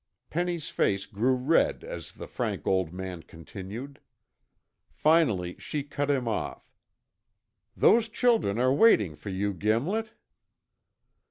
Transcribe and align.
Penny's 0.31 0.67
face 0.69 1.05
grew 1.05 1.35
red 1.35 1.83
as 1.83 2.13
the 2.13 2.25
frank 2.27 2.65
old 2.65 2.91
man 2.91 3.21
continued. 3.21 3.99
Finally 4.89 5.55
she 5.59 5.83
cut 5.83 6.09
him 6.09 6.27
off. 6.27 6.73
"Those 7.77 8.09
children 8.09 8.57
are 8.57 8.73
waiting 8.73 9.13
for 9.15 9.29
you, 9.29 9.53
Gimlet." 9.53 10.13